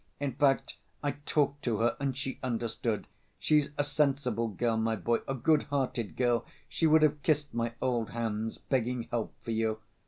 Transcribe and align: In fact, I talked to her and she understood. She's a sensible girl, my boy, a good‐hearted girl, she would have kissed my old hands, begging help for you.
In 0.19 0.31
fact, 0.33 0.77
I 1.03 1.11
talked 1.27 1.63
to 1.65 1.77
her 1.77 1.95
and 1.99 2.17
she 2.17 2.39
understood. 2.41 3.05
She's 3.37 3.69
a 3.77 3.83
sensible 3.83 4.47
girl, 4.47 4.75
my 4.75 4.95
boy, 4.95 5.19
a 5.27 5.35
good‐hearted 5.35 6.15
girl, 6.15 6.43
she 6.67 6.87
would 6.87 7.03
have 7.03 7.21
kissed 7.21 7.53
my 7.53 7.73
old 7.83 8.09
hands, 8.09 8.57
begging 8.57 9.03
help 9.11 9.35
for 9.43 9.51
you. 9.51 9.79